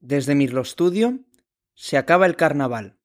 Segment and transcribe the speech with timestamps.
[0.00, 1.18] Desde Mirlo Studio
[1.74, 2.98] se acaba el carnaval.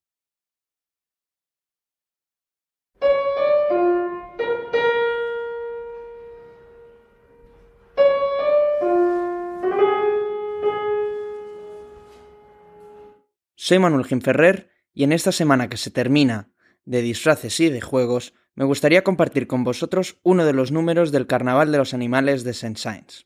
[13.56, 16.52] Soy Manuel Ginferrer y en esta semana que se termina
[16.86, 21.26] de disfraces y de juegos, me gustaría compartir con vosotros uno de los números del
[21.26, 23.26] Carnaval de los Animales de Saint Saëns.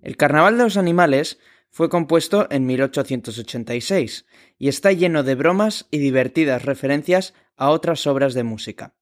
[0.00, 1.38] El Carnaval de los Animales
[1.70, 4.26] fue compuesto en 1886
[4.58, 8.94] y está lleno de bromas y divertidas referencias a otras obras de música.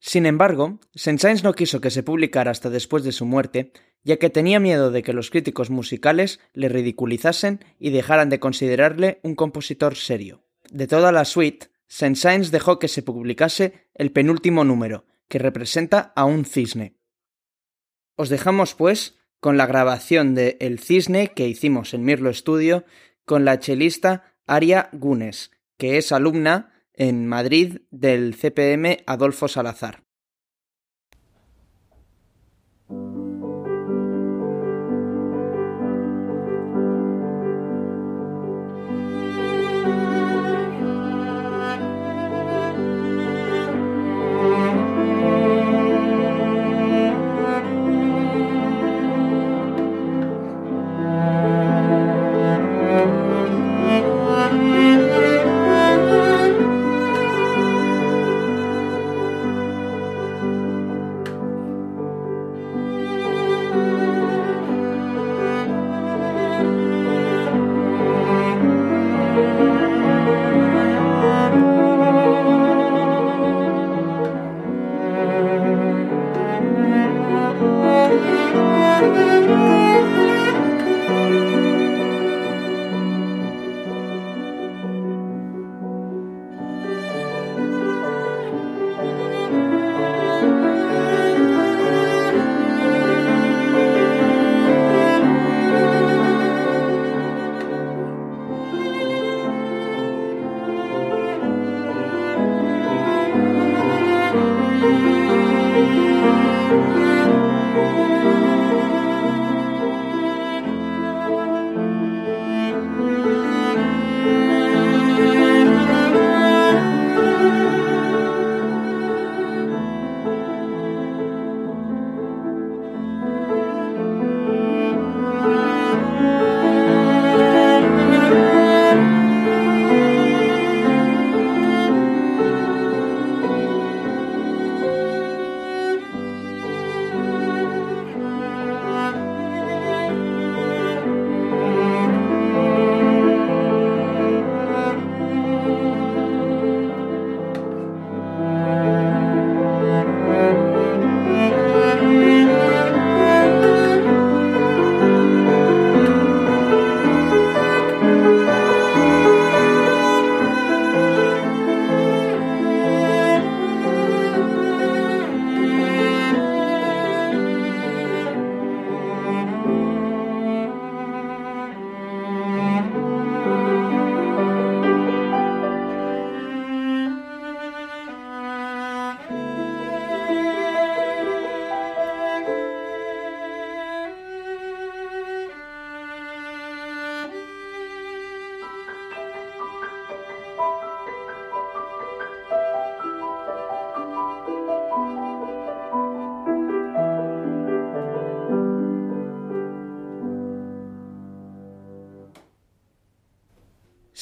[0.00, 3.72] Sin embargo, Saint-Saëns no quiso que se publicara hasta después de su muerte,
[4.02, 9.20] ya que tenía miedo de que los críticos musicales le ridiculizasen y dejaran de considerarle
[9.22, 10.44] un compositor serio.
[10.70, 16.26] De toda la suite, Saint-Saëns dejó que se publicase el penúltimo número, que representa a
[16.26, 16.96] un cisne.
[18.16, 22.86] Os dejamos, pues, con la grabación de El Cisne que hicimos en Mirlo Studio
[23.26, 30.02] con la chelista Aria Gunes, que es alumna en Madrid del CPM Adolfo Salazar.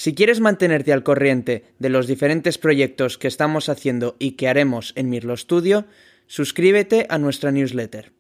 [0.03, 4.93] Si quieres mantenerte al corriente de los diferentes proyectos que estamos haciendo y que haremos
[4.97, 5.85] en Mirlo Studio,
[6.27, 8.13] suscríbete a nuestra newsletter.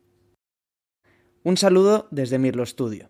[1.42, 3.08] Un saludo desde Mirlo Studio.